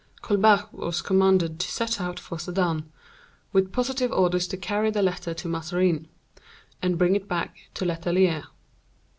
Colbert 0.23 0.69
was 0.71 0.99
commanded 1.03 1.59
to 1.59 1.71
set 1.71 2.01
out 2.01 2.19
for 2.19 2.39
Sedan, 2.39 2.91
with 3.53 3.71
positive 3.71 4.11
orders 4.11 4.47
to 4.47 4.57
carry 4.57 4.89
the 4.89 5.03
letter 5.03 5.31
to 5.35 5.47
Mazarin, 5.47 6.07
and 6.81 6.97
bring 6.97 7.15
it 7.15 7.27
back 7.27 7.69
to 7.75 7.85
Letellier. 7.85 8.45